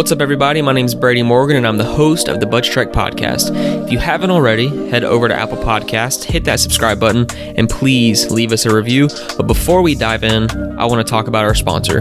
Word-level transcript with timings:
What's 0.00 0.12
up, 0.12 0.22
everybody? 0.22 0.62
My 0.62 0.72
name 0.72 0.86
is 0.86 0.94
Brady 0.94 1.22
Morgan, 1.22 1.58
and 1.58 1.66
I'm 1.66 1.76
the 1.76 1.84
host 1.84 2.28
of 2.28 2.40
the 2.40 2.46
Budget 2.46 2.72
Trek 2.72 2.88
podcast. 2.88 3.54
If 3.84 3.92
you 3.92 3.98
haven't 3.98 4.30
already, 4.30 4.88
head 4.88 5.04
over 5.04 5.28
to 5.28 5.34
Apple 5.34 5.58
Podcasts, 5.58 6.24
hit 6.24 6.44
that 6.44 6.58
subscribe 6.58 6.98
button, 6.98 7.26
and 7.54 7.68
please 7.68 8.30
leave 8.30 8.50
us 8.50 8.64
a 8.64 8.74
review. 8.74 9.08
But 9.36 9.46
before 9.46 9.82
we 9.82 9.94
dive 9.94 10.24
in, 10.24 10.50
I 10.78 10.86
want 10.86 11.06
to 11.06 11.10
talk 11.10 11.26
about 11.26 11.44
our 11.44 11.54
sponsor. 11.54 12.00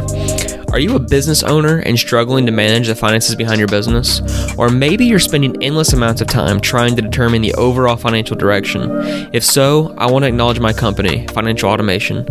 Are 0.71 0.79
you 0.79 0.95
a 0.95 0.99
business 0.99 1.41
owner 1.41 1.79
and 1.79 1.97
struggling 1.97 2.45
to 2.45 2.51
manage 2.51 2.87
the 2.87 2.95
finances 2.95 3.35
behind 3.35 3.57
your 3.57 3.67
business? 3.67 4.21
Or 4.55 4.69
maybe 4.69 5.03
you're 5.03 5.17
spending 5.17 5.63
endless 5.63 5.93
amounts 5.93 6.21
of 6.21 6.27
time 6.27 6.59
trying 6.59 6.95
to 6.95 7.01
determine 7.01 7.41
the 7.41 7.55
overall 7.55 7.95
financial 7.95 8.35
direction? 8.35 8.91
If 9.33 9.43
so, 9.43 9.95
I 9.97 10.05
want 10.11 10.21
to 10.23 10.27
acknowledge 10.27 10.59
my 10.59 10.71
company, 10.71 11.25
Financial 11.27 11.69
Automation. 11.69 12.23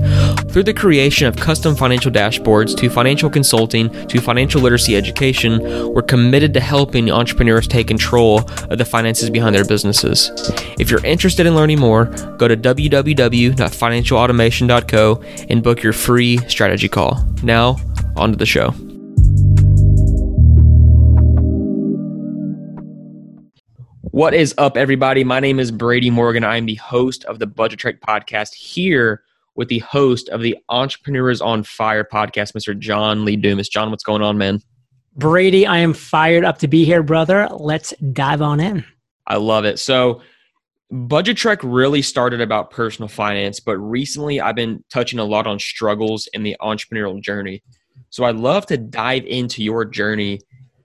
Through 0.51 0.63
the 0.63 0.73
creation 0.73 1.27
of 1.27 1.35
custom 1.37 1.75
financial 1.75 2.13
dashboards 2.13 2.77
to 2.77 2.89
financial 2.89 3.29
consulting 3.29 3.91
to 4.07 4.21
financial 4.21 4.61
literacy 4.61 4.95
education, 4.97 5.93
we're 5.93 6.03
committed 6.03 6.55
to 6.55 6.61
helping 6.61 7.11
entrepreneurs 7.11 7.67
take 7.67 7.89
control 7.89 8.49
of 8.71 8.79
the 8.79 8.85
finances 8.85 9.31
behind 9.31 9.57
their 9.57 9.65
businesses. 9.65 10.31
If 10.79 10.93
you're 10.93 11.05
interested 11.05 11.47
in 11.47 11.57
learning 11.57 11.81
more, 11.81 12.05
go 12.37 12.47
to 12.47 12.57
www.financialautomation.co 12.57 15.23
and 15.51 15.63
book 15.63 15.83
your 15.83 15.93
free 15.93 16.37
strategy 16.49 16.89
call. 16.89 17.25
Now, 17.43 17.77
on 18.19 18.33
to 18.33 18.37
the 18.37 18.47
show. 18.47 18.75
What 24.11 24.35
is 24.35 24.55
up, 24.59 24.77
everybody? 24.77 25.23
My 25.23 25.39
name 25.39 25.61
is 25.61 25.71
Brady 25.71 26.11
Morgan. 26.11 26.43
I 26.43 26.57
am 26.57 26.67
the 26.67 26.75
host 26.75 27.25
of 27.27 27.39
the 27.39 27.47
Budget 27.47 27.79
Trek 27.79 28.01
podcast 28.01 28.53
here 28.53 29.23
with 29.55 29.69
the 29.69 29.79
host 29.81 30.29
of 30.31 30.41
the 30.41 30.57
Entrepreneurs 30.69 31.41
on 31.41 31.63
Fire 31.63 32.05
podcast, 32.05 32.53
Mr. 32.53 32.77
John 32.77 33.25
Lee 33.25 33.37
Dumas. 33.37 33.69
John, 33.69 33.91
what's 33.91 34.03
going 34.03 34.23
on, 34.23 34.37
man? 34.37 34.61
Brady, 35.17 35.67
I 35.67 35.79
am 35.79 35.95
fired 35.95 36.45
up 36.45 36.59
to 36.59 36.69
be 36.69 36.85
here, 36.85 37.03
brother. 37.03 37.49
Let's 37.51 37.93
dive 38.13 38.43
on 38.43 38.61
in. 38.61 38.85
I 39.27 39.37
love 39.37 39.65
it. 39.65 39.79
So, 39.79 40.23
Budget 40.91 41.37
Trek 41.37 41.59
really 41.63 42.03
started 42.03 42.41
about 42.41 42.71
personal 42.71 43.09
finance, 43.09 43.61
but 43.61 43.77
recently 43.77 44.41
I've 44.41 44.57
been 44.57 44.83
touching 44.91 45.19
a 45.19 45.25
lot 45.25 45.47
on 45.47 45.59
struggles 45.59 46.29
in 46.33 46.45
the 46.45 46.57
entrepreneurial 46.63 47.21
journey. 47.21 47.63
So 48.11 48.25
I'd 48.25 48.37
love 48.37 48.67
to 48.67 48.77
dive 48.77 49.25
into 49.27 49.63
your 49.63 49.85
journey 49.85 50.41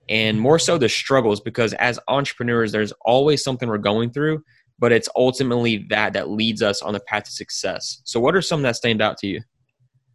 and 0.10 0.40
more 0.40 0.60
so 0.60 0.78
the 0.78 0.90
struggles 0.90 1.40
because 1.40 1.74
as 1.74 2.00
entrepreneurs, 2.08 2.72
there's 2.72 2.94
always 3.02 3.44
something 3.44 3.70
we're 3.70 3.78
going 3.78 4.12
through, 4.12 4.44
but 4.80 4.92
it's 4.92 5.10
ultimately 5.16 5.86
that 5.90 6.14
that 6.14 6.30
leads 6.30 6.62
us 6.62 6.82
on 6.82 6.94
the 6.94 7.00
path 7.00 7.24
to 7.24 7.32
success. 7.32 8.02
So 8.04 8.20
what 8.20 8.36
are 8.36 8.42
some 8.42 8.62
that 8.64 8.76
stand 8.76 9.02
out 9.02 9.18
to 9.20 9.28
you? 9.28 9.42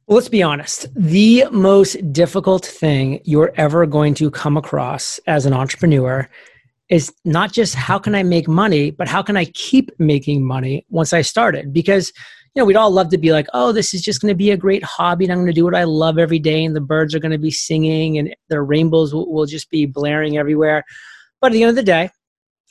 Well, 0.07 0.17
let's 0.17 0.29
be 0.29 0.43
honest. 0.43 0.87
The 0.95 1.45
most 1.51 2.13
difficult 2.13 2.65
thing 2.65 3.21
you're 3.25 3.53
ever 3.57 3.87
going 3.87 4.15
to 4.15 4.31
come 4.31 4.57
across 4.57 5.21
as 5.27 5.45
an 5.45 5.53
entrepreneur 5.53 6.29
is 6.89 7.13
not 7.27 7.53
just 7.53 7.75
how 7.75 7.99
can 7.99 8.15
I 8.15 8.23
make 8.23 8.49
money, 8.49 8.91
but 8.91 9.09
how 9.09 9.23
can 9.23 9.37
I 9.37 9.45
keep 9.47 9.91
making 9.99 10.47
money 10.47 10.87
once 10.89 11.13
I 11.13 11.21
started? 11.21 11.73
Because 11.73 12.13
you 12.59 12.63
know, 12.65 12.67
we'd 12.67 12.75
all 12.75 12.91
love 12.91 13.11
to 13.11 13.19
be 13.19 13.31
like, 13.31 13.47
oh, 13.55 13.71
this 13.71 13.95
is 13.95 14.03
just 14.03 14.21
going 14.21 14.33
to 14.33 14.37
be 14.37 14.51
a 14.51 14.57
great 14.57 14.83
hobby 14.83 15.25
and 15.25 15.31
I'm 15.31 15.39
going 15.39 15.47
to 15.47 15.53
do 15.53 15.63
what 15.63 15.77
I 15.77 15.85
love 15.85 16.19
every 16.19 16.41
day 16.41 16.65
and 16.65 16.75
the 16.75 16.81
birds 16.81 17.15
are 17.15 17.21
going 17.21 17.31
to 17.31 17.39
be 17.39 17.53
singing 17.53 18.19
and 18.19 18.35
the 18.49 18.61
rainbows 18.61 19.15
will, 19.15 19.33
will 19.33 19.47
just 19.47 19.71
be 19.71 19.87
blaring 19.87 20.39
everywhere. 20.39 20.83
But 21.41 21.49
at 21.49 21.53
the 21.53 21.63
end 21.63 21.71
of 21.71 21.77
the 21.77 21.85
day, 21.85 22.11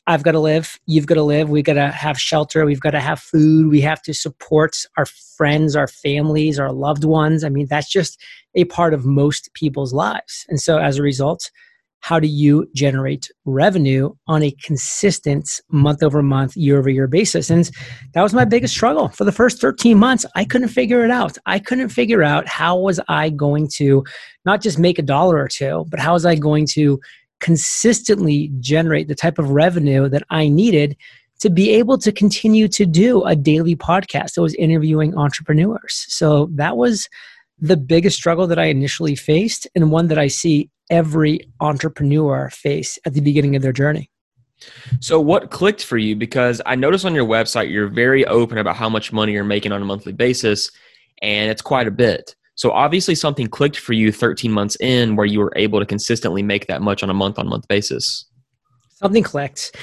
I've 0.06 0.24
got 0.24 0.34
to 0.34 0.42
live. 0.42 0.78
You've 0.88 1.06
got 1.06 1.14
to 1.14 1.24
live. 1.24 1.50
We've 1.50 1.64
got 1.64 1.76
to 1.76 1.88
have 1.88 2.20
shelter. 2.20 2.66
We've 2.66 2.82
got 2.82 2.92
to 2.92 3.00
have 3.00 3.22
food. 3.22 3.72
We 3.72 3.80
have 3.80 4.02
to 4.02 4.14
support 4.14 4.76
our 4.98 5.06
friends, 5.06 5.74
our 5.74 5.88
families, 5.88 6.60
our 6.60 6.74
loved 6.74 7.06
ones. 7.06 7.46
I 7.46 7.50
mean, 7.50 7.68
that's 7.70 7.90
just 7.90 8.22
a 8.56 8.66
part 8.66 8.94
of 8.94 9.06
most 9.06 9.54
people's 9.54 9.94
lives. 9.94 10.46
And 10.50 10.60
so 10.60 10.80
as 10.80 10.98
a 10.98 11.02
result, 11.02 11.50
how 12.02 12.20
do 12.20 12.28
you 12.28 12.70
generate 12.74 13.30
revenue 13.46 14.14
on 14.28 14.44
a 14.44 14.52
consistent 14.64 15.62
month 15.70 16.04
over 16.04 16.22
month, 16.22 16.56
year 16.56 16.78
over 16.78 16.90
year 16.90 17.08
basis? 17.08 17.50
And 17.50 17.70
that 18.14 18.22
was 18.22 18.34
my 18.34 18.46
biggest 18.46 18.74
struggle 18.74 19.10
for 19.10 19.26
the 19.26 19.32
first 19.32 19.60
13 19.60 19.98
months. 19.98 20.26
I 20.36 20.46
couldn't 20.46 20.70
figure 20.70 21.04
it 21.04 21.12
out. 21.12 21.38
I 21.46 21.60
couldn't 21.60 21.90
figure 21.90 22.24
out 22.24 22.48
how 22.48 22.78
was 22.78 23.00
I 23.08 23.30
going 23.30 23.68
to 23.76 24.04
not 24.46 24.62
just 24.62 24.80
make 24.80 25.00
a 25.00 25.04
dollar 25.04 25.38
or 25.38 25.48
two, 25.48 25.86
but 25.90 26.00
how 26.00 26.14
was 26.14 26.26
I 26.26 26.36
going 26.36 26.68
to 26.74 27.00
consistently 27.40 28.52
generate 28.60 29.08
the 29.08 29.16
type 29.16 29.38
of 29.38 29.52
revenue 29.52 30.10
that 30.10 30.24
I 30.30 30.48
needed 30.48 30.98
to 31.40 31.50
be 31.50 31.70
able 31.72 31.98
to 32.00 32.12
continue 32.12 32.68
to 32.68 32.86
do 32.86 33.24
a 33.24 33.36
daily 33.36 33.76
podcast 33.76 34.34
that 34.34 34.42
was 34.42 34.56
interviewing 34.56 35.16
entrepreneurs. 35.16 36.06
So 36.10 36.50
that 36.54 36.78
was 36.78 37.08
the 37.60 37.78
biggest 37.78 38.18
struggle 38.18 38.48
that 38.48 38.60
I 38.60 38.66
initially 38.66 39.16
faced 39.16 39.68
and 39.76 39.92
one 39.92 40.08
that 40.08 40.18
I 40.18 40.28
see 40.28 40.70
every 40.90 41.42
entrepreneur 41.60 42.50
face 42.50 43.00
at 43.06 43.14
the 43.14 43.22
beginning 43.22 43.56
of 43.56 43.62
their 43.62 43.74
journey. 43.74 44.10
So, 45.00 45.20
what 45.20 45.52
clicked 45.52 45.84
for 45.84 45.98
you? 45.98 46.16
Because 46.16 46.62
I 46.66 46.76
noticed 46.76 47.06
on 47.06 47.14
your 47.14 47.28
website 47.28 47.72
you're 47.72 47.88
very 47.88 48.26
open 48.26 48.58
about 48.58 48.76
how 48.76 48.90
much 48.90 49.14
money 49.14 49.34
you're 49.34 49.44
making 49.44 49.72
on 49.72 49.82
a 49.82 49.86
monthly 49.86 50.14
basis, 50.14 50.72
and 51.22 51.52
it's 51.52 51.62
quite 51.62 51.88
a 51.88 51.92
bit. 51.92 52.36
So, 52.56 52.72
obviously, 52.72 53.14
something 53.14 53.48
clicked 53.48 53.78
for 53.78 53.94
you 53.94 54.12
13 54.12 54.52
months 54.52 54.76
in 54.80 55.16
where 55.16 55.28
you 55.28 55.40
were 55.40 55.54
able 55.56 55.80
to 55.80 55.86
consistently 55.86 56.42
make 56.42 56.66
that 56.68 56.82
much 56.82 57.04
on 57.04 57.10
a 57.12 57.14
month 57.14 57.38
on 57.38 57.48
month 57.48 57.68
basis. 57.68 58.26
Something 58.90 59.22
clicked. 59.22 59.76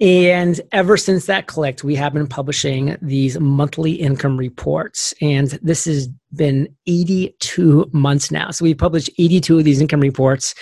And 0.00 0.60
ever 0.72 0.96
since 0.96 1.26
that 1.26 1.46
clicked, 1.46 1.84
we 1.84 1.94
have 1.94 2.12
been 2.14 2.26
publishing 2.26 2.96
these 3.00 3.38
monthly 3.38 3.92
income 3.92 4.36
reports. 4.36 5.14
And 5.20 5.50
this 5.62 5.84
has 5.84 6.08
been 6.34 6.74
82 6.86 7.90
months 7.92 8.30
now. 8.30 8.50
So 8.50 8.64
we 8.64 8.74
published 8.74 9.10
82 9.18 9.58
of 9.58 9.64
these 9.64 9.80
income 9.80 10.00
reports. 10.00 10.54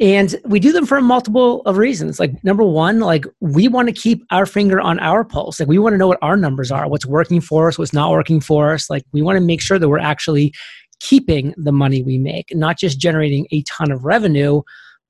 And 0.00 0.34
we 0.46 0.58
do 0.58 0.72
them 0.72 0.86
for 0.86 0.96
a 0.96 1.02
multiple 1.02 1.60
of 1.62 1.76
reasons. 1.76 2.18
Like 2.18 2.42
number 2.42 2.64
one, 2.64 3.00
like 3.00 3.26
we 3.40 3.68
want 3.68 3.88
to 3.88 3.94
keep 3.94 4.24
our 4.30 4.46
finger 4.46 4.80
on 4.80 4.98
our 4.98 5.24
pulse. 5.24 5.60
Like 5.60 5.68
we 5.68 5.78
want 5.78 5.92
to 5.92 5.98
know 5.98 6.08
what 6.08 6.18
our 6.20 6.36
numbers 6.36 6.72
are, 6.72 6.88
what's 6.88 7.06
working 7.06 7.40
for 7.40 7.68
us, 7.68 7.78
what's 7.78 7.92
not 7.92 8.10
working 8.10 8.40
for 8.40 8.72
us. 8.72 8.90
Like 8.90 9.04
we 9.12 9.22
want 9.22 9.36
to 9.36 9.44
make 9.44 9.60
sure 9.60 9.78
that 9.78 9.88
we're 9.88 9.98
actually 9.98 10.52
keeping 11.00 11.54
the 11.56 11.70
money 11.70 12.02
we 12.02 12.18
make, 12.18 12.46
not 12.54 12.78
just 12.78 12.98
generating 12.98 13.46
a 13.52 13.62
ton 13.62 13.92
of 13.92 14.04
revenue, 14.04 14.62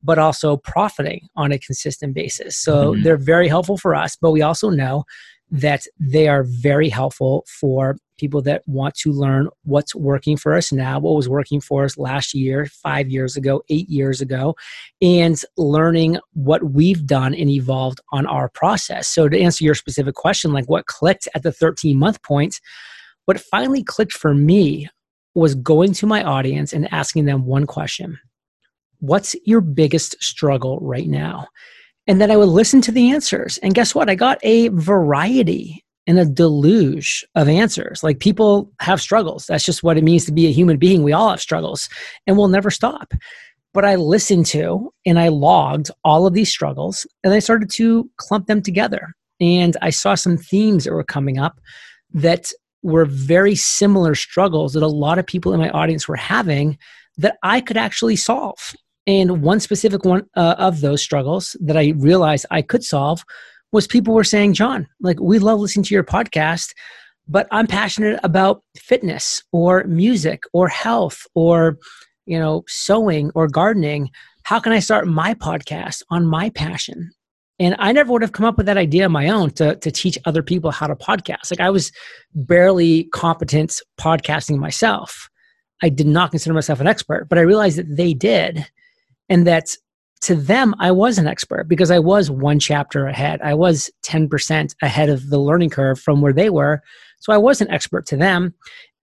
but 0.05 0.19
also 0.19 0.57
profiting 0.59 1.29
on 1.35 1.51
a 1.51 1.59
consistent 1.59 2.15
basis. 2.15 2.57
So 2.57 2.93
mm-hmm. 2.93 3.03
they're 3.03 3.17
very 3.17 3.49
helpful 3.49 3.79
for 3.79 3.95
us, 3.95 4.17
but 4.21 4.31
we 4.31 4.43
also 4.43 4.71
know 4.71 5.05
that 5.51 5.87
they 5.99 6.29
are 6.29 6.43
very 6.43 6.89
helpful 6.89 7.45
for 7.49 7.97
people 8.19 8.41
that 8.43 8.63
want 8.67 8.95
to 8.95 9.13
learn 9.13 9.49
what's 9.65 9.95
working 9.95 10.37
for 10.37 10.55
us 10.55 10.73
now, 10.73 10.99
what 10.99 11.15
was 11.15 11.29
working 11.29 11.61
for 11.61 11.85
us 11.85 11.99
last 11.99 12.33
year, 12.35 12.67
five 12.67 13.09
years 13.09 13.37
ago, 13.37 13.63
eight 13.69 13.89
years 13.89 14.21
ago, 14.21 14.55
and 15.03 15.43
learning 15.57 16.19
what 16.33 16.63
we've 16.73 17.07
done 17.07 17.35
and 17.35 17.51
evolved 17.51 18.01
on 18.13 18.27
our 18.27 18.49
process. 18.49 19.09
So, 19.09 19.29
to 19.29 19.39
answer 19.39 19.65
your 19.65 19.75
specific 19.75 20.15
question, 20.15 20.53
like 20.53 20.69
what 20.69 20.87
clicked 20.87 21.29
at 21.35 21.43
the 21.43 21.53
13 21.53 21.99
month 21.99 22.23
point, 22.23 22.61
what 23.25 23.41
finally 23.41 23.83
clicked 23.83 24.13
for 24.13 24.35
me 24.35 24.89
was 25.35 25.55
going 25.55 25.93
to 25.95 26.07
my 26.07 26.23
audience 26.23 26.73
and 26.73 26.93
asking 26.93 27.25
them 27.25 27.47
one 27.47 27.67
question 27.67 28.19
What's 29.07 29.37
your 29.45 29.61
biggest 29.61 30.23
struggle 30.23 30.79
right 30.81 31.09
now? 31.09 31.47
And 32.07 32.21
then 32.21 32.31
I 32.31 32.37
would 32.37 32.49
listen 32.49 32.81
to 32.83 32.93
the 32.93 33.11
answers. 33.11 33.59
And 33.59 33.75
guess 33.75 33.95
what? 33.95 34.09
I 34.09 34.15
got 34.15 34.39
a 34.43 34.69
variety 34.69 35.85
and 36.07 36.19
a 36.19 36.25
deluge 36.25 37.25
of 37.35 37.49
answers. 37.49 38.03
Like 38.03 38.19
people 38.19 38.73
have 38.81 39.01
struggles. 39.01 39.47
That's 39.47 39.65
just 39.65 39.83
what 39.83 39.99
it 39.99 40.05
means 40.05 40.25
to 40.27 40.33
be 40.33 40.47
a 40.47 40.53
human 40.53 40.79
being. 40.79 41.03
We 41.03 41.13
all 41.13 41.31
have 41.31 41.41
struggles 41.41 41.89
and 42.27 42.37
we'll 42.37 42.49
never 42.49 42.71
stop. 42.71 43.13
But 43.75 43.85
I 43.85 43.97
listened 43.97 44.47
to 44.47 44.91
and 45.05 45.19
I 45.19 45.29
logged 45.29 45.91
all 46.03 46.27
of 46.27 46.33
these 46.33 46.51
struggles 46.51 47.07
and 47.25 47.35
I 47.35 47.41
started 47.41 47.71
to 47.73 48.09
clump 48.17 48.47
them 48.47 48.63
together. 48.63 49.13
And 49.41 49.77
I 49.83 49.91
saw 49.91 50.15
some 50.15 50.39
themes 50.39 50.85
that 50.85 50.93
were 50.93 51.05
coming 51.05 51.39
up 51.39 51.61
that 52.13 52.53
were 52.83 53.05
very 53.05 53.55
similar 53.55 54.15
struggles 54.15 54.75
that 54.75 54.83
a 54.83 54.89
lot 54.89 55.19
of 55.19 55.27
people 55.27 55.53
in 55.53 55.61
my 55.61 55.71
audience 55.71 56.07
were 56.07 56.17
having 56.17 56.79
that 57.17 57.37
I 57.43 57.61
could 57.61 57.77
actually 57.77 58.17
solve. 58.17 58.75
And 59.07 59.43
one 59.43 59.61
specific 59.61 60.05
one 60.05 60.27
uh, 60.35 60.55
of 60.59 60.81
those 60.81 61.03
struggles 61.03 61.57
that 61.61 61.77
I 61.77 61.93
realized 61.97 62.47
I 62.51 62.63
could 62.63 62.83
solve 62.83 63.23
was 63.73 63.87
people 63.87 64.15
were 64.15 64.25
saying, 64.25 64.55
John, 64.55 64.87
like, 65.01 65.21
we 65.21 65.39
love 65.39 65.61
listening 65.61 65.85
to 65.85 65.95
your 65.95 66.05
podcast, 66.05 66.73
but 67.29 67.47
I'm 67.51 67.67
passionate 67.67 68.21
about 68.23 68.63
fitness 68.77 69.43
or 69.53 69.85
music 69.85 70.45
or 70.53 70.69
health 70.69 71.27
or, 71.35 71.79
you 72.25 72.39
know, 72.39 72.63
sewing 72.67 73.31
or 73.35 73.49
gardening. 73.49 74.11
How 74.45 74.61
can 74.61 74.73
I 74.73 74.79
start 74.79 75.07
my 75.09 75.35
podcast 75.35 76.03
on 76.11 76.27
my 76.27 76.51
passion? 76.51 77.11
And 77.59 77.77
I 77.79 77.93
never 77.93 78.13
would 78.13 78.23
have 78.23 78.33
come 78.33 78.47
up 78.47 78.57
with 78.57 78.67
that 78.67 78.77
idea 78.77 79.05
on 79.05 79.13
my 79.13 79.29
own 79.29 79.51
to, 79.53 79.77
to 79.77 79.91
teach 79.91 80.19
other 80.25 80.43
people 80.43 80.71
how 80.71 80.87
to 80.87 80.97
podcast. 80.97 81.51
Like 81.51 81.61
I 81.61 81.71
was 81.71 81.93
barely 82.35 83.05
competent 83.05 83.81
podcasting 84.01 84.59
myself. 84.59 85.29
I 85.83 85.89
did 85.89 86.07
not 86.07 86.31
consider 86.31 86.55
myself 86.55 86.81
an 86.81 86.87
expert, 86.87 87.29
but 87.29 87.39
I 87.39 87.43
realized 87.43 87.79
that 87.79 87.97
they 87.97 88.15
did 88.15 88.67
and 89.29 89.47
that 89.47 89.77
to 90.21 90.35
them 90.35 90.75
i 90.79 90.91
was 90.91 91.19
an 91.19 91.27
expert 91.27 91.69
because 91.69 91.91
i 91.91 91.99
was 91.99 92.31
one 92.31 92.59
chapter 92.59 93.07
ahead 93.07 93.41
i 93.43 93.55
was 93.55 93.91
10% 94.05 94.75
ahead 94.83 95.09
of 95.09 95.31
the 95.31 95.39
learning 95.39 95.71
curve 95.71 96.01
from 96.01 96.21
where 96.21 96.33
they 96.33 96.51
were 96.51 96.81
so 97.21 97.33
i 97.33 97.39
was 97.39 97.61
an 97.61 97.71
expert 97.71 98.07
to 98.07 98.17
them 98.17 98.55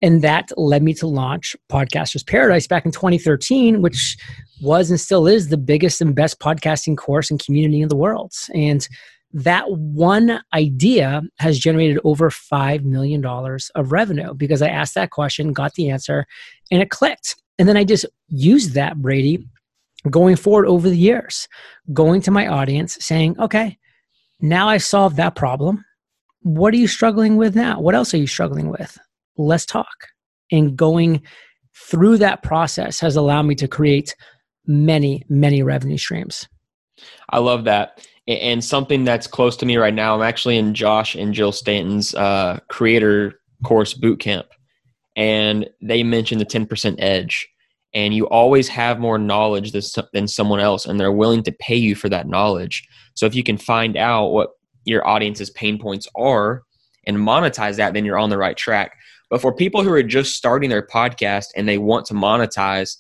And 0.02 0.24
that 0.24 0.50
led 0.58 0.82
me 0.82 0.94
to 0.96 1.08
launch 1.08 1.56
Podcasters 1.70 2.26
Paradise 2.26 2.68
back 2.68 2.86
in 2.86 2.92
2013, 2.92 3.82
which 3.82 4.18
was 4.62 4.90
and 4.90 5.00
still 5.00 5.28
is 5.28 5.50
the 5.50 5.58
biggest 5.58 6.02
and 6.02 6.16
best 6.16 6.40
podcasting 6.40 6.98
course 6.98 7.30
and 7.30 7.44
community 7.44 7.82
in 7.82 7.90
the 7.90 7.96
world. 7.96 8.34
And 8.54 8.88
that 9.34 9.66
one 9.72 10.42
idea 10.54 11.22
has 11.38 11.60
generated 11.60 12.00
over 12.04 12.30
$5 12.30 12.84
million 12.84 13.24
of 13.24 13.92
revenue 13.92 14.34
because 14.34 14.62
I 14.62 14.68
asked 14.70 14.96
that 14.96 15.12
question, 15.12 15.54
got 15.54 15.76
the 15.76 15.90
answer, 15.90 16.26
and 16.72 16.82
it 16.82 16.90
clicked. 16.90 17.36
And 17.60 17.70
then 17.70 17.78
I 17.78 17.84
just 17.84 18.06
used 18.28 18.74
that, 18.74 18.98
Brady, 18.98 19.46
going 20.10 20.36
forward 20.36 20.68
over 20.68 20.90
the 20.90 20.98
years, 20.98 21.48
going 21.94 22.22
to 22.22 22.32
my 22.32 22.48
audience 22.48 22.98
saying, 23.00 23.40
okay, 23.40 23.78
now 24.40 24.68
I 24.68 24.78
solved 24.78 25.18
that 25.18 25.36
problem. 25.36 25.84
What 26.42 26.74
are 26.74 26.78
you 26.78 26.88
struggling 26.88 27.38
with 27.38 27.56
now? 27.56 27.80
What 27.80 27.96
else 27.96 28.14
are 28.14 28.18
you 28.18 28.28
struggling 28.28 28.70
with? 28.70 28.98
Let's 29.38 29.66
talk. 29.66 30.08
And 30.52 30.76
going 30.76 31.22
through 31.76 32.18
that 32.18 32.42
process 32.42 33.00
has 33.00 33.16
allowed 33.16 33.44
me 33.44 33.56
to 33.56 33.68
create 33.68 34.16
many, 34.66 35.24
many 35.30 35.64
revenue 35.64 35.98
streams. 35.98 36.48
I 37.30 37.40
love 37.40 37.64
that. 37.66 38.06
And 38.28 38.64
something 38.64 39.04
that's 39.04 39.28
close 39.28 39.58
to 39.58 39.66
me 39.66 39.78
right 39.78 39.94
now, 39.94 40.16
I'm 40.16 40.22
actually 40.22 40.58
in 40.58 40.74
Josh 40.74 41.16
and 41.16 41.34
Jill 41.34 41.52
Stanton's 41.52 42.14
uh, 42.16 42.60
creator 42.70 43.40
course 43.64 43.94
boot 43.94 44.20
camp, 44.20 44.48
and 45.16 45.70
they 45.82 46.04
mentioned 46.04 46.40
the 46.40 46.46
10% 46.46 46.96
edge. 47.00 47.48
And 47.94 48.14
you 48.14 48.28
always 48.30 48.68
have 48.70 49.00
more 49.00 49.18
knowledge 49.18 49.74
than 49.74 50.28
someone 50.28 50.60
else, 50.60 50.86
and 50.86 51.00
they're 51.00 51.12
willing 51.12 51.44
to 51.44 51.52
pay 51.52 51.76
you 51.76 51.96
for 51.96 52.08
that 52.10 52.28
knowledge. 52.28 52.88
So 53.16 53.26
if 53.26 53.36
you 53.36 53.44
can 53.44 53.58
find 53.58 53.98
out 53.98 54.28
what 54.28 54.52
your 54.86 55.06
audience's 55.06 55.50
pain 55.50 55.78
points 55.78 56.08
are 56.16 56.64
and 57.06 57.18
monetize 57.18 57.76
that, 57.76 57.94
then 57.94 58.06
you're 58.06 58.18
on 58.18 58.30
the 58.30 58.38
right 58.38 58.56
track. 58.56 58.94
But 59.30 59.42
for 59.42 59.54
people 59.54 59.84
who 59.84 59.92
are 59.92 60.04
just 60.04 60.36
starting 60.36 60.70
their 60.70 60.86
podcast 60.86 61.48
and 61.56 61.68
they 61.68 61.78
want 61.78 62.06
to 62.08 62.14
monetize, 62.14 62.96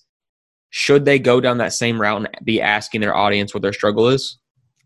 should 0.72 1.06
they 1.06 1.20
go 1.20 1.42
down 1.42 1.58
that 1.58 1.74
same 1.74 2.00
route 2.00 2.18
and 2.18 2.30
be 2.44 2.62
asking 2.62 3.02
their 3.02 3.16
audience 3.16 3.54
what 3.54 3.64
their 3.64 3.74
struggle 3.74 4.08
is? 4.10 4.38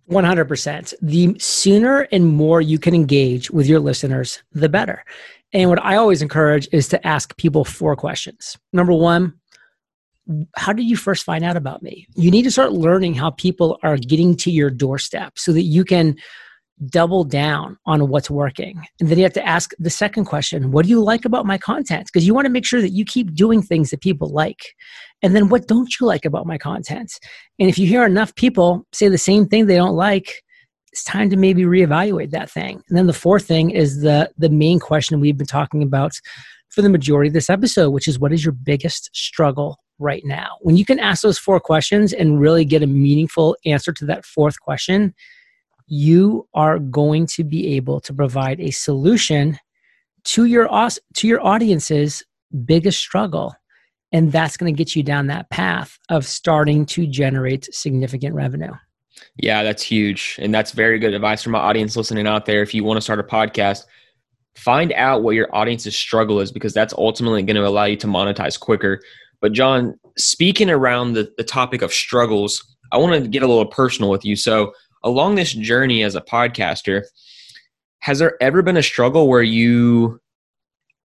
100%. 0.10 0.94
The 1.02 1.36
sooner 1.40 2.08
and 2.12 2.28
more 2.28 2.62
you 2.62 2.78
can 2.78 2.94
engage 2.94 3.50
with 3.50 3.68
your 3.68 3.80
listeners, 3.80 4.44
the 4.52 4.70
better. 4.70 5.04
And 5.54 5.70
what 5.70 5.84
I 5.84 5.96
always 5.96 6.22
encourage 6.22 6.68
is 6.72 6.88
to 6.90 7.08
ask 7.08 7.36
people 7.38 7.64
four 7.66 7.96
questions. 7.96 8.58
Number 8.74 8.94
one, 8.94 9.34
how 10.56 10.74
did 10.74 10.86
you 10.86 10.98
first 10.98 11.24
find 11.24 11.44
out 11.44 11.58
about 11.58 11.84
me? 11.84 12.08
You 12.16 12.32
need 12.32 12.44
to 12.44 12.52
start 12.52 12.74
learning 12.74 13.14
how 13.14 13.32
people 13.32 13.78
are 13.84 13.98
getting 13.98 14.36
to 14.38 14.52
your 14.52 14.70
doorstep 14.70 15.38
so 15.38 15.54
that 15.54 15.64
you 15.64 15.84
can 15.84 16.16
double 16.88 17.24
down 17.24 17.78
on 17.86 18.10
what's 18.10 18.30
working. 18.30 18.82
And 19.00 19.10
then 19.10 19.18
you 19.18 19.24
have 19.24 19.34
to 19.34 19.46
ask 19.46 19.72
the 19.80 19.90
second 19.90 20.26
question 20.26 20.72
What 20.72 20.84
do 20.84 20.90
you 20.90 21.02
like 21.02 21.26
about 21.26 21.46
my 21.46 21.58
content? 21.58 22.08
Because 22.08 22.28
you 22.28 22.34
want 22.34 22.46
to 22.46 22.52
make 22.52 22.66
sure 22.66 22.82
that 22.82 22.90
you 22.90 23.06
keep 23.06 23.34
doing 23.34 23.62
things 23.62 23.92
that 23.92 24.02
people 24.02 24.30
like. 24.30 24.76
And 25.22 25.36
then 25.36 25.50
what 25.50 25.68
don't 25.68 25.90
you 26.00 26.06
like 26.06 26.26
about 26.26 26.46
my 26.46 26.58
content? 26.58 27.12
And 27.60 27.70
if 27.70 27.78
you 27.78 27.88
hear 27.88 28.06
enough 28.06 28.36
people 28.36 28.86
say 28.94 29.08
the 29.08 29.18
same 29.18 29.48
thing 29.48 29.66
they 29.66 29.76
don't 29.76 29.96
like, 29.96 30.44
it's 30.92 31.04
time 31.04 31.30
to 31.30 31.38
maybe 31.38 31.64
reevaluate 31.64 32.32
that 32.32 32.50
thing. 32.50 32.82
And 32.90 32.98
then 32.98 33.08
the 33.08 33.14
fourth 33.14 33.46
thing 33.46 33.72
is 33.72 34.02
the 34.02 34.30
the 34.38 34.50
main 34.50 34.80
question 34.80 35.20
we've 35.20 35.38
been 35.38 35.48
talking 35.48 35.84
about 35.84 36.14
for 36.70 36.82
the 36.82 36.90
majority 36.90 37.30
of 37.30 37.34
this 37.34 37.50
episode, 37.50 37.92
which 37.92 38.08
is 38.08 38.20
what 38.20 38.34
is 38.34 38.44
your 38.44 38.52
biggest 38.52 39.10
struggle 39.14 39.80
right 40.00 40.24
now? 40.26 40.58
When 40.62 40.78
you 40.78 40.86
can 40.86 41.00
ask 41.00 41.22
those 41.22 41.38
four 41.38 41.60
questions 41.60 42.14
and 42.14 42.40
really 42.40 42.66
get 42.66 42.84
a 42.84 42.88
meaningful 42.88 43.56
answer 43.66 43.92
to 43.94 44.06
that 44.06 44.26
fourth 44.26 44.60
question, 44.60 45.14
you 45.88 46.48
are 46.54 46.80
going 46.80 47.28
to 47.28 47.44
be 47.44 47.76
able 47.76 48.00
to 48.02 48.14
provide 48.14 48.60
a 48.60 48.72
solution 48.72 49.60
to 50.26 50.46
your 50.46 50.68
to 51.16 51.28
your 51.28 51.46
audience's 51.46 52.24
biggest 52.66 53.00
struggle. 53.00 53.56
And 54.12 54.32
that's 54.32 54.58
going 54.58 54.74
to 54.74 54.78
get 54.78 54.96
you 54.96 55.04
down 55.04 55.28
that 55.28 55.50
path 55.50 56.00
of 56.10 56.26
starting 56.26 56.86
to 56.88 57.06
generate 57.06 57.74
significant 57.74 58.34
revenue. 58.34 58.72
Yeah 59.38 59.64
that's 59.64 59.84
huge. 59.84 60.38
And 60.40 60.54
that's 60.54 60.72
very 60.72 61.00
good 61.00 61.14
advice 61.14 61.44
from 61.44 61.54
my 61.54 61.60
audience 61.60 61.96
listening 61.96 62.28
out 62.28 62.46
there. 62.46 62.62
If 62.62 62.74
you 62.74 62.84
want 62.84 62.98
to 62.98 63.02
start 63.02 63.20
a 63.20 63.24
podcast 63.24 63.86
find 64.56 64.94
out 64.94 65.22
what 65.22 65.36
your 65.36 65.54
audience's 65.54 65.96
struggle 65.96 66.40
is 66.40 66.52
because 66.52 66.74
that's 66.74 66.94
ultimately 66.94 67.44
going 67.44 67.56
to 67.56 67.68
allow 67.68 67.84
you 67.84 67.98
to 67.98 68.08
monetize 68.08 68.60
quicker 68.60 69.02
but 69.46 69.54
john 69.54 69.94
speaking 70.18 70.70
around 70.70 71.14
the, 71.14 71.32
the 71.38 71.44
topic 71.44 71.82
of 71.82 71.94
struggles 71.94 72.64
i 72.92 72.98
want 72.98 73.22
to 73.22 73.30
get 73.30 73.44
a 73.44 73.48
little 73.48 73.66
personal 73.66 74.10
with 74.10 74.26
you 74.26 74.36
so 74.36 74.74
along 75.06 75.36
this 75.36 75.54
journey 75.54 76.04
as 76.04 76.16
a 76.16 76.22
podcaster, 76.22 77.04
has 78.00 78.20
there 78.20 78.36
ever 78.42 78.62
been 78.62 78.76
a 78.76 78.84
struggle 78.84 79.30
where 79.30 79.44
you, 79.44 80.20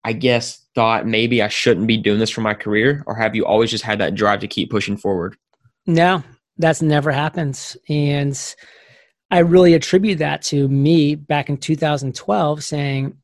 I 0.04 0.13
guess, 0.13 0.66
thought 0.74 1.06
maybe 1.06 1.44
I 1.44 1.50
shouldn't 1.50 1.88
be 1.88 1.98
doing 1.98 2.19
this 2.19 2.30
for 2.30 2.42
my 2.42 2.54
career? 2.54 3.04
Or 3.06 3.16
have 3.16 3.36
you 3.36 3.45
always 3.45 3.69
just 3.69 3.83
had 3.83 4.00
that 4.00 4.16
drive 4.16 4.39
to 4.39 4.48
keep 4.48 4.72
pushing 4.72 4.98
forward? 4.98 5.36
No, 5.86 6.24
that's 6.57 6.81
never 6.81 7.12
happened. 7.12 7.75
And 7.89 8.56
I 9.30 9.39
really 9.39 9.74
attribute 9.74 10.19
that 10.19 10.42
to 10.44 10.68
me 10.68 11.16
back 11.16 11.50
in 11.50 11.57
2012 11.57 12.63
saying, 12.63 13.18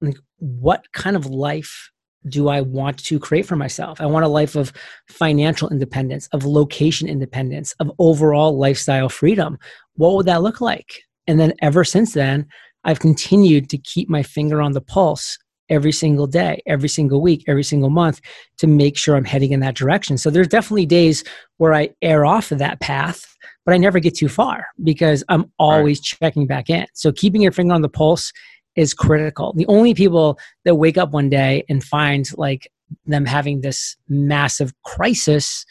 like, 0.00 0.16
what 0.38 0.90
kind 0.92 1.16
of 1.16 1.26
life 1.26 1.90
do 2.28 2.48
I 2.48 2.60
want 2.60 3.04
to 3.04 3.18
create 3.18 3.46
for 3.46 3.56
myself? 3.56 4.00
I 4.00 4.06
want 4.06 4.24
a 4.24 4.28
life 4.28 4.56
of 4.56 4.72
financial 5.08 5.68
independence, 5.68 6.28
of 6.32 6.44
location 6.44 7.08
independence, 7.08 7.74
of 7.80 7.90
overall 7.98 8.58
lifestyle 8.58 9.08
freedom. 9.08 9.58
What 9.96 10.14
would 10.14 10.26
that 10.26 10.42
look 10.42 10.60
like? 10.60 11.02
And 11.26 11.38
then 11.38 11.52
ever 11.62 11.84
since 11.84 12.14
then, 12.14 12.46
I've 12.84 13.00
continued 13.00 13.70
to 13.70 13.78
keep 13.78 14.08
my 14.08 14.22
finger 14.22 14.60
on 14.60 14.72
the 14.72 14.80
pulse 14.80 15.38
every 15.70 15.92
single 15.92 16.26
day, 16.26 16.62
every 16.66 16.88
single 16.88 17.22
week, 17.22 17.44
every 17.48 17.64
single 17.64 17.88
month 17.88 18.20
to 18.58 18.66
make 18.66 18.98
sure 18.98 19.16
I'm 19.16 19.24
heading 19.24 19.52
in 19.52 19.60
that 19.60 19.74
direction. 19.76 20.18
So 20.18 20.30
there's 20.30 20.48
definitely 20.48 20.86
days 20.86 21.24
where 21.56 21.72
I 21.72 21.90
err 22.02 22.26
off 22.26 22.52
of 22.52 22.58
that 22.58 22.80
path, 22.80 23.24
but 23.64 23.72
I 23.72 23.78
never 23.78 23.98
get 23.98 24.14
too 24.14 24.28
far 24.28 24.66
because 24.82 25.24
I'm 25.28 25.50
always 25.58 25.98
right. 25.98 26.04
checking 26.04 26.46
back 26.46 26.68
in. 26.68 26.86
So 26.92 27.12
keeping 27.12 27.40
your 27.40 27.52
finger 27.52 27.74
on 27.74 27.82
the 27.82 27.88
pulse 27.88 28.30
is 28.76 28.94
critical. 28.94 29.52
The 29.56 29.66
only 29.66 29.94
people 29.94 30.38
that 30.64 30.76
wake 30.76 30.98
up 30.98 31.12
one 31.12 31.28
day 31.28 31.64
and 31.68 31.82
find 31.82 32.26
like 32.36 32.70
them 33.06 33.24
having 33.24 33.60
this 33.60 33.96
massive 34.08 34.72
crisis 34.84 35.64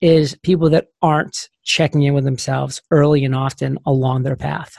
is 0.00 0.36
people 0.42 0.68
that 0.70 0.88
aren't 1.00 1.48
checking 1.64 2.02
in 2.02 2.14
with 2.14 2.24
themselves 2.24 2.82
early 2.90 3.24
and 3.24 3.34
often 3.34 3.78
along 3.86 4.22
their 4.22 4.36
path. 4.36 4.76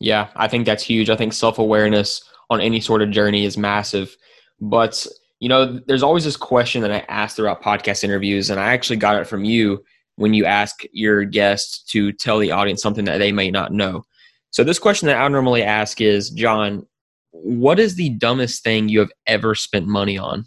Yeah, 0.00 0.28
I 0.36 0.48
think 0.48 0.66
that's 0.66 0.82
huge. 0.82 1.10
I 1.10 1.16
think 1.16 1.32
self 1.32 1.58
awareness 1.58 2.22
on 2.50 2.60
any 2.60 2.80
sort 2.80 3.02
of 3.02 3.10
journey 3.10 3.44
is 3.44 3.56
massive. 3.56 4.16
But, 4.60 5.06
you 5.40 5.48
know, 5.48 5.80
there's 5.86 6.02
always 6.02 6.24
this 6.24 6.36
question 6.36 6.82
that 6.82 6.92
I 6.92 7.04
ask 7.08 7.36
throughout 7.36 7.62
podcast 7.62 8.04
interviews, 8.04 8.50
and 8.50 8.60
I 8.60 8.72
actually 8.72 8.96
got 8.96 9.20
it 9.20 9.26
from 9.26 9.44
you 9.44 9.82
when 10.16 10.34
you 10.34 10.44
ask 10.44 10.82
your 10.92 11.24
guests 11.24 11.82
to 11.92 12.12
tell 12.12 12.38
the 12.38 12.52
audience 12.52 12.82
something 12.82 13.04
that 13.06 13.18
they 13.18 13.32
may 13.32 13.50
not 13.50 13.72
know. 13.72 14.04
So, 14.50 14.62
this 14.64 14.78
question 14.78 15.06
that 15.06 15.20
I 15.20 15.26
normally 15.28 15.62
ask 15.62 16.00
is 16.00 16.30
John, 16.30 16.86
what 17.32 17.80
is 17.80 17.96
the 17.96 18.10
dumbest 18.10 18.62
thing 18.62 18.88
you 18.88 19.00
have 19.00 19.12
ever 19.26 19.54
spent 19.54 19.86
money 19.86 20.18
on? 20.18 20.44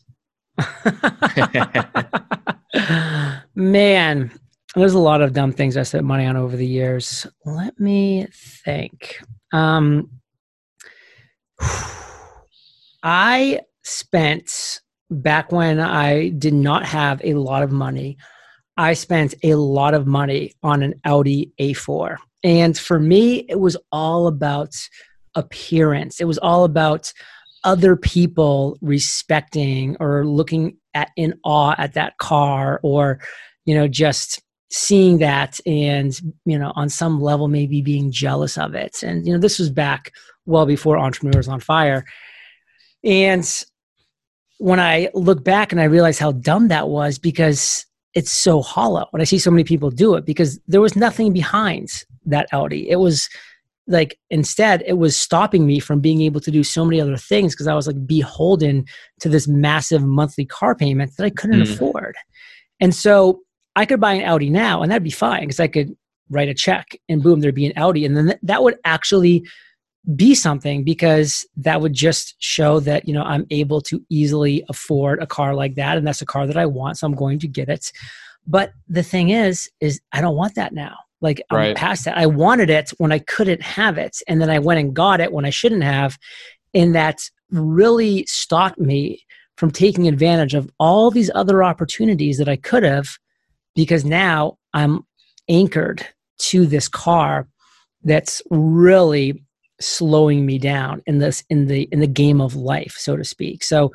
Man, 3.56 4.32
there's 4.76 4.94
a 4.94 5.00
lot 5.00 5.22
of 5.22 5.34
dumb 5.34 5.52
things 5.52 5.78
I 5.78 5.84
spent 5.84 6.06
money 6.06 6.26
on 6.26 6.38
over 6.38 6.56
the 6.56 6.68
years. 6.68 7.28
Let 7.46 7.80
me 7.80 8.28
think. 8.32 9.20
Um, 9.52 10.10
I 13.04 13.62
spent 13.84 14.82
back 15.10 15.52
when 15.52 15.80
I 15.80 16.30
did 16.30 16.54
not 16.54 16.86
have 16.86 17.22
a 17.24 17.36
lot 17.36 17.64
of 17.64 17.72
money. 17.72 18.18
I 18.78 18.94
spent 18.94 19.36
a 19.44 19.56
lot 19.56 19.94
of 19.94 20.06
money 20.06 20.54
on 20.64 20.84
an 20.84 20.96
Audi 21.06 21.52
A4. 21.60 22.18
And 22.44 22.78
for 22.78 23.00
me, 23.00 23.46
it 23.50 23.60
was 23.60 23.78
all 23.92 24.28
about 24.28 24.76
appearance. 25.36 26.20
It 26.20 26.26
was 26.26 26.38
all 26.40 26.64
about 26.64 27.12
other 27.64 27.96
people 27.96 28.78
respecting 28.82 29.98
or 30.00 30.26
looking 30.26 30.78
at 30.94 31.10
in 31.18 31.34
awe 31.44 31.76
at 31.78 31.94
that 31.94 32.18
car 32.20 32.80
or 32.84 33.20
you 33.66 33.74
know 33.74 33.88
just 33.88 34.42
seeing 34.70 35.18
that 35.18 35.60
and 35.66 36.20
you 36.46 36.58
know 36.58 36.72
on 36.76 36.90
some 36.90 37.20
level 37.20 37.48
maybe 37.48 37.82
being 37.82 38.12
jealous 38.12 38.58
of 38.58 38.76
it. 38.76 39.04
And 39.04 39.26
you 39.26 39.34
know 39.34 39.40
this 39.40 39.60
was 39.60 39.70
back 39.70 40.12
well 40.46 40.66
before 40.66 40.98
entrepreneurs 40.98 41.48
on 41.48 41.60
fire. 41.60 42.06
And 43.04 43.46
when 44.58 44.80
i 44.80 45.10
look 45.14 45.44
back 45.44 45.74
and 45.74 45.82
i 45.82 45.84
realize 45.84 46.18
how 46.18 46.32
dumb 46.32 46.70
that 46.70 46.88
was 46.88 47.20
because 47.20 47.86
it's 48.14 48.32
so 48.32 48.62
hollow 48.62 49.06
when 49.12 49.20
i 49.20 49.26
see 49.26 49.38
so 49.38 49.52
many 49.52 49.66
people 49.66 49.92
do 49.92 50.16
it 50.16 50.26
because 50.26 50.58
there 50.66 50.80
was 50.80 50.96
nothing 50.96 51.34
behind 51.34 51.90
that 52.26 52.48
audi. 52.52 52.90
It 52.90 52.98
was 52.98 53.30
like 53.88 54.18
instead 54.30 54.84
it 54.86 54.98
was 54.98 55.16
stopping 55.16 55.66
me 55.66 55.80
from 55.80 56.00
being 56.00 56.22
able 56.22 56.42
to 56.42 56.52
do 56.52 56.64
so 56.64 56.84
many 56.84 57.00
other 57.00 57.18
things 57.18 57.54
because 57.54 57.68
i 57.68 57.76
was 57.76 57.88
like 57.88 58.08
beholden 58.08 58.86
to 59.20 59.30
this 59.30 59.48
massive 59.48 60.04
monthly 60.04 60.46
car 60.46 60.76
payment 60.76 61.16
that 61.18 61.26
i 61.26 61.30
couldn't 61.30 61.62
mm. 61.62 61.74
afford. 61.74 62.16
And 62.80 62.94
so 62.94 63.42
i 63.76 63.86
could 63.86 64.00
buy 64.00 64.14
an 64.14 64.28
audi 64.28 64.50
now 64.50 64.82
and 64.82 64.92
that'd 64.92 65.04
be 65.04 65.12
fine 65.12 65.42
because 65.42 65.60
i 65.60 65.68
could 65.68 65.96
write 66.30 66.50
a 66.50 66.54
check 66.54 66.98
and 67.08 67.22
boom 67.22 67.40
there'd 67.40 67.56
be 67.56 67.68
an 67.68 67.78
audi. 67.78 68.06
And 68.06 68.18
then 68.18 68.26
th- 68.28 68.40
that 68.44 68.64
would 68.64 68.78
actually 68.84 69.46
be 70.16 70.36
something 70.36 70.84
because 70.84 71.46
that 71.58 71.82
would 71.82 71.94
just 71.94 72.36
show 72.38 72.80
that 72.80 73.08
you 73.08 73.14
know 73.14 73.24
i'm 73.24 73.46
able 73.50 73.82
to 73.82 74.00
easily 74.10 74.64
afford 74.70 75.20
a 75.20 75.26
car 75.26 75.56
like 75.56 75.74
that 75.74 75.98
and 75.98 76.06
that's 76.06 76.22
a 76.22 76.28
car 76.28 76.46
that 76.46 76.58
i 76.58 76.66
want 76.66 76.96
so 76.96 77.08
i'm 77.08 77.16
going 77.16 77.40
to 77.40 77.48
get 77.48 77.70
it. 77.70 77.92
But 78.46 78.74
the 78.88 79.02
thing 79.02 79.30
is 79.30 79.70
is 79.82 80.00
i 80.12 80.22
don't 80.22 80.36
want 80.36 80.56
that 80.56 80.74
now 80.74 80.96
like 81.22 81.42
um, 81.50 81.58
right. 81.58 81.70
i'm 81.70 81.76
past 81.76 82.06
that 82.06 82.18
i 82.18 82.26
wanted 82.26 82.70
it 82.70 82.92
when 82.98 83.12
i 83.12 83.20
couldn't 83.20 83.62
have 83.62 83.98
it 83.98 84.18
and 84.28 84.42
then 84.42 84.50
i 84.50 84.60
went 84.60 84.80
and 84.80 84.96
got 84.96 85.20
it 85.20 85.32
when 85.32 85.46
i 85.46 85.50
shouldn't 85.50 85.84
have 85.84 86.18
and 86.74 86.96
that 86.96 87.22
really 87.52 88.26
stopped 88.26 88.80
me 88.80 89.22
from 89.58 89.72
taking 89.72 90.08
advantage 90.08 90.54
of 90.54 90.70
all 90.80 91.12
these 91.12 91.32
other 91.36 91.64
opportunities 91.64 92.38
that 92.38 92.50
i 92.50 92.56
could 92.56 92.84
have 92.84 93.18
because 93.76 94.06
now 94.06 94.58
i'm 94.74 95.06
anchored 95.50 96.06
to 96.38 96.66
this 96.66 96.88
car 96.88 97.48
that's 98.04 98.42
really 98.50 99.42
slowing 99.82 100.46
me 100.46 100.58
down 100.58 101.02
in 101.06 101.20
this 101.20 101.44
in 101.50 101.68
the 101.68 101.84
in 101.92 102.00
the 102.00 102.08
game 102.08 102.40
of 102.40 102.56
life 102.56 102.96
so 102.98 103.18
to 103.18 103.24
speak 103.24 103.64
so 103.64 103.92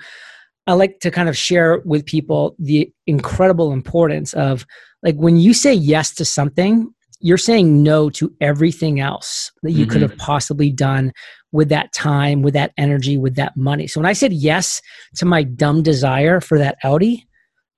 i 0.66 0.72
like 0.74 1.00
to 1.00 1.10
kind 1.10 1.28
of 1.28 1.36
share 1.36 1.80
with 1.84 2.04
people 2.04 2.54
the 2.58 2.92
incredible 3.06 3.72
importance 3.72 4.34
of 4.34 4.66
like 5.02 5.16
when 5.16 5.38
you 5.38 5.54
say 5.54 5.72
yes 5.72 6.14
to 6.14 6.24
something 6.24 6.92
you're 7.20 7.38
saying 7.38 7.82
no 7.82 8.10
to 8.10 8.34
everything 8.40 9.00
else 9.00 9.52
that 9.62 9.72
you 9.72 9.84
mm-hmm. 9.84 9.92
could 9.92 10.02
have 10.02 10.16
possibly 10.16 10.70
done 10.70 11.12
with 11.52 11.68
that 11.68 11.92
time 11.92 12.42
with 12.42 12.54
that 12.54 12.72
energy 12.76 13.16
with 13.16 13.36
that 13.36 13.56
money 13.56 13.86
so 13.86 14.00
when 14.00 14.06
i 14.06 14.12
said 14.12 14.32
yes 14.32 14.80
to 15.14 15.24
my 15.24 15.42
dumb 15.42 15.82
desire 15.82 16.40
for 16.40 16.58
that 16.58 16.76
audi 16.84 17.26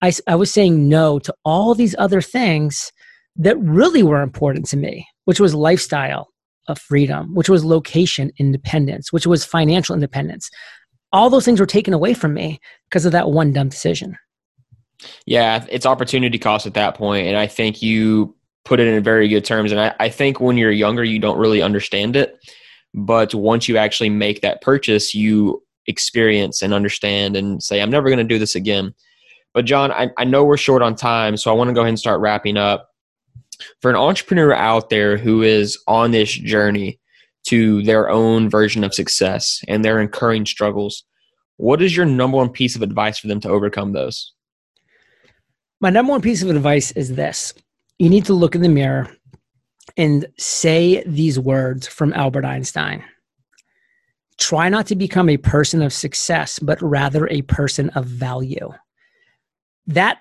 i, 0.03 0.13
I 0.27 0.37
was 0.37 0.53
saying 0.53 0.89
no 0.89 1.19
to 1.21 1.35
all 1.45 1.75
these 1.75 1.95
other 1.99 2.21
things 2.21 2.93
that 3.37 3.59
really 3.59 4.03
were 4.03 4.23
important 4.23 4.67
to 4.67 4.77
me 4.77 5.07
which 5.25 5.41
was 5.41 5.55
lifestyle 5.55 6.33
of 6.69 6.79
freedom, 6.79 7.35
which 7.35 7.49
was 7.49 7.65
location 7.65 8.31
independence, 8.39 9.13
which 9.13 9.27
was 9.27 9.45
financial 9.45 9.95
independence. 9.95 10.51
All 11.13 11.31
those 11.31 11.45
things 11.45 11.61
were 11.61 11.67
taken 11.67 11.93
away 11.95 12.15
from 12.15 12.35
me 12.35 12.61
because 12.89 13.05
of 13.05 13.13
that 13.13 13.31
one 13.31 13.53
dumb 13.53 13.69
decision. 13.69 14.17
Yeah, 15.27 15.67
it's 15.69 15.87
opportunity 15.87 16.39
cost 16.39 16.67
at 16.67 16.75
that 16.75 16.95
point, 16.95 17.27
And 17.27 17.37
I 17.37 17.47
think 17.47 17.83
you 17.83 18.35
put 18.65 18.81
it 18.81 18.87
in 18.87 19.03
very 19.03 19.29
good 19.29 19.45
terms. 19.45 19.73
And 19.73 19.81
I, 19.81 19.95
I 19.99 20.09
think 20.09 20.41
when 20.41 20.57
you're 20.57 20.71
younger, 20.71 21.05
you 21.05 21.19
don't 21.19 21.39
really 21.39 21.63
understand 21.63 22.17
it. 22.17 22.39
But 22.95 23.35
once 23.35 23.69
you 23.69 23.77
actually 23.77 24.11
make 24.11 24.41
that 24.43 24.61
purchase, 24.61 25.15
you 25.15 25.63
experience 25.87 26.63
and 26.63 26.73
understand 26.75 27.37
and 27.37 27.63
say, 27.63 27.81
I'm 27.81 27.91
never 27.91 28.09
going 28.09 28.19
to 28.19 28.25
do 28.25 28.39
this 28.39 28.55
again. 28.55 28.95
But, 29.55 29.65
John, 29.65 29.93
I, 29.93 30.11
I 30.17 30.25
know 30.25 30.45
we're 30.45 30.57
short 30.57 30.83
on 30.83 30.95
time, 30.95 31.37
so 31.37 31.51
I 31.51 31.55
want 31.55 31.69
to 31.69 31.75
go 31.75 31.81
ahead 31.81 31.91
and 31.91 31.99
start 31.99 32.21
wrapping 32.21 32.57
up 32.57 32.89
for 33.81 33.91
an 33.91 33.97
entrepreneur 33.97 34.55
out 34.55 34.91
there 34.91 35.17
who 35.17 35.43
is 35.43 35.79
on 35.87 36.11
this 36.11 36.31
journey 36.31 36.99
to 37.45 37.83
their 37.83 38.09
own 38.09 38.49
version 38.49 38.85
of 38.85 38.95
success 38.95 39.61
and 39.69 39.85
they're 39.85 40.01
incurring 40.01 40.47
struggles, 40.47 41.05
what 41.57 41.83
is 41.83 41.97
your 41.97 42.07
number 42.07 42.37
one 42.37 42.49
piece 42.49 42.77
of 42.77 42.83
advice 42.83 43.19
for 43.19 43.29
them 43.29 43.41
to 43.41 43.49
overcome 43.49 43.93
those? 43.93 44.33
My 45.81 45.91
number 45.91 46.13
one 46.13 46.23
piece 46.23 46.43
of 46.43 46.51
advice 46.51 46.93
is 46.93 47.15
this 47.15 47.55
you 48.03 48.11
need 48.11 48.25
to 48.25 48.35
look 48.35 48.57
in 48.57 48.63
the 48.63 48.69
mirror 48.69 49.09
and 49.97 50.27
say 50.37 51.05
these 51.07 51.39
words 51.39 51.87
from 51.87 52.13
Albert 52.15 52.45
Einstein. 52.45 53.05
Try 54.41 54.69
not 54.69 54.89
to 54.89 54.97
become 54.97 55.29
a 55.29 55.37
person 55.37 55.83
of 55.83 55.93
success, 55.93 56.59
but 56.59 56.83
rather 56.83 57.29
a 57.29 57.43
person 57.43 57.91
of 57.91 58.07
value. 58.07 58.73
That 59.87 60.19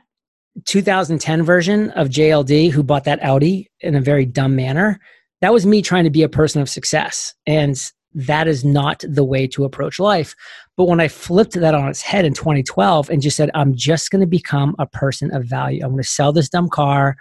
2010 0.65 1.41
version 1.41 1.89
of 1.91 2.09
JLD 2.09 2.69
who 2.69 2.83
bought 2.83 3.05
that 3.05 3.23
Audi 3.23 3.71
in 3.79 3.95
a 3.95 4.01
very 4.01 4.27
dumb 4.27 4.55
manner, 4.55 4.99
that 5.39 5.51
was 5.51 5.65
me 5.65 5.81
trying 5.81 6.03
to 6.03 6.11
be 6.11 6.21
a 6.21 6.29
person 6.29 6.61
of 6.61 6.69
success. 6.69 7.33
And 7.47 7.75
that 8.13 8.47
is 8.47 8.63
not 8.63 9.03
the 9.07 9.23
way 9.23 9.47
to 9.47 9.65
approach 9.65 9.97
life. 9.97 10.35
But 10.77 10.85
when 10.85 10.99
I 10.99 11.07
flipped 11.07 11.53
that 11.53 11.73
on 11.73 11.89
its 11.89 12.03
head 12.03 12.25
in 12.25 12.35
2012 12.35 13.09
and 13.09 13.23
just 13.23 13.37
said, 13.37 13.49
I'm 13.55 13.73
just 13.73 14.11
going 14.11 14.21
to 14.21 14.27
become 14.27 14.75
a 14.77 14.85
person 14.85 15.33
of 15.33 15.45
value, 15.45 15.83
I'm 15.83 15.93
going 15.93 16.03
to 16.03 16.07
sell 16.07 16.31
this 16.31 16.47
dumb 16.47 16.69
car. 16.69 17.17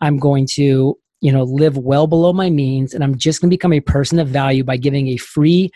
I'm 0.00 0.18
going 0.18 0.46
to, 0.52 0.96
you 1.20 1.32
know, 1.32 1.44
live 1.44 1.76
well 1.76 2.06
below 2.06 2.32
my 2.32 2.50
means. 2.50 2.94
And 2.94 3.02
I'm 3.02 3.16
just 3.16 3.40
going 3.40 3.50
to 3.50 3.54
become 3.54 3.72
a 3.72 3.80
person 3.80 4.18
of 4.18 4.28
value 4.28 4.64
by 4.64 4.76
giving 4.76 5.08
a 5.08 5.16
free, 5.16 5.70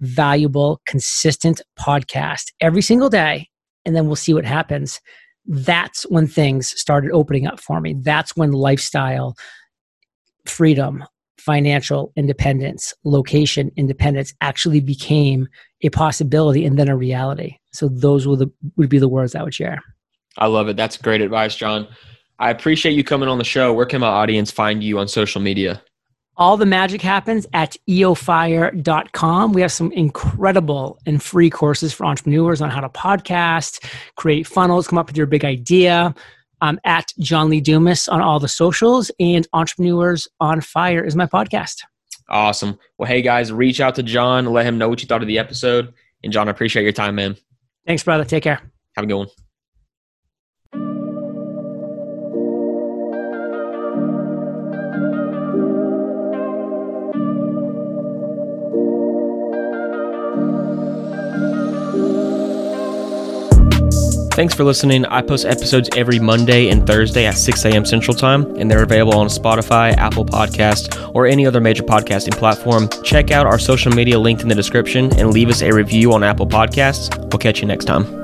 valuable, 0.00 0.80
consistent 0.86 1.60
podcast 1.78 2.52
every 2.60 2.82
single 2.82 3.08
day. 3.08 3.48
And 3.84 3.96
then 3.96 4.06
we'll 4.06 4.16
see 4.16 4.34
what 4.34 4.44
happens 4.44 5.00
that's 5.46 6.04
when 6.04 6.26
things 6.26 6.68
started 6.80 7.10
opening 7.12 7.46
up 7.46 7.60
for 7.60 7.80
me. 7.80 7.94
That's 7.98 8.36
when 8.36 8.52
lifestyle, 8.52 9.36
freedom, 10.46 11.04
financial 11.38 12.12
independence, 12.16 12.94
location 13.04 13.70
independence 13.76 14.32
actually 14.40 14.80
became 14.80 15.48
a 15.82 15.90
possibility 15.90 16.64
and 16.64 16.78
then 16.78 16.88
a 16.88 16.96
reality. 16.96 17.56
So 17.72 17.88
those 17.88 18.26
would, 18.26 18.38
the, 18.38 18.50
would 18.76 18.88
be 18.88 18.98
the 18.98 19.08
words 19.08 19.34
I 19.34 19.42
would 19.42 19.54
share. 19.54 19.82
I 20.38 20.46
love 20.46 20.68
it. 20.68 20.76
That's 20.76 20.96
great 20.96 21.20
advice, 21.20 21.56
John. 21.56 21.88
I 22.38 22.50
appreciate 22.50 22.92
you 22.92 23.04
coming 23.04 23.28
on 23.28 23.38
the 23.38 23.44
show. 23.44 23.72
Where 23.72 23.86
can 23.86 24.00
my 24.00 24.08
audience 24.08 24.50
find 24.50 24.82
you 24.82 24.98
on 24.98 25.08
social 25.08 25.40
media? 25.40 25.82
All 26.36 26.56
the 26.56 26.66
magic 26.66 27.02
happens 27.02 27.46
at 27.52 27.76
eofire.com. 27.88 29.52
We 29.52 29.60
have 29.60 29.70
some 29.70 29.92
incredible 29.92 30.98
and 31.04 31.22
free 31.22 31.50
courses 31.50 31.92
for 31.92 32.06
entrepreneurs 32.06 32.62
on 32.62 32.70
how 32.70 32.80
to 32.80 32.88
podcast, 32.88 33.84
create 34.16 34.46
funnels, 34.46 34.88
come 34.88 34.98
up 34.98 35.08
with 35.08 35.16
your 35.16 35.26
big 35.26 35.44
idea. 35.44 36.14
I'm 36.62 36.80
at 36.84 37.12
John 37.18 37.50
Lee 37.50 37.60
Dumas 37.60 38.08
on 38.08 38.22
all 38.22 38.40
the 38.40 38.48
socials, 38.48 39.10
and 39.20 39.46
Entrepreneurs 39.52 40.26
on 40.40 40.60
Fire 40.60 41.04
is 41.04 41.14
my 41.14 41.26
podcast. 41.26 41.82
Awesome. 42.28 42.78
Well, 42.96 43.08
hey 43.08 43.20
guys, 43.20 43.52
reach 43.52 43.80
out 43.80 43.96
to 43.96 44.02
John, 44.02 44.46
let 44.46 44.64
him 44.64 44.78
know 44.78 44.88
what 44.88 45.02
you 45.02 45.08
thought 45.08 45.22
of 45.22 45.28
the 45.28 45.38
episode. 45.38 45.92
And 46.24 46.32
John, 46.32 46.48
I 46.48 46.52
appreciate 46.52 46.84
your 46.84 46.92
time, 46.92 47.16
man. 47.16 47.36
Thanks, 47.86 48.04
brother. 48.04 48.24
Take 48.24 48.44
care. 48.44 48.60
Have 48.96 49.04
a 49.04 49.06
good 49.06 49.16
one. 49.16 49.28
Thanks 64.42 64.54
for 64.54 64.64
listening. 64.64 65.06
I 65.06 65.22
post 65.22 65.44
episodes 65.44 65.88
every 65.96 66.18
Monday 66.18 66.68
and 66.68 66.84
Thursday 66.84 67.26
at 67.26 67.38
6 67.38 67.64
a.m. 67.64 67.84
Central 67.84 68.12
Time, 68.12 68.44
and 68.56 68.68
they're 68.68 68.82
available 68.82 69.16
on 69.16 69.28
Spotify, 69.28 69.96
Apple 69.96 70.24
Podcast, 70.24 71.14
or 71.14 71.26
any 71.26 71.46
other 71.46 71.60
major 71.60 71.84
podcasting 71.84 72.36
platform. 72.36 72.88
Check 73.04 73.30
out 73.30 73.46
our 73.46 73.56
social 73.56 73.92
media 73.92 74.18
linked 74.18 74.42
in 74.42 74.48
the 74.48 74.56
description 74.56 75.16
and 75.16 75.32
leave 75.32 75.48
us 75.48 75.62
a 75.62 75.72
review 75.72 76.12
on 76.12 76.24
Apple 76.24 76.48
Podcasts. 76.48 77.16
We'll 77.30 77.38
catch 77.38 77.60
you 77.60 77.68
next 77.68 77.84
time. 77.84 78.21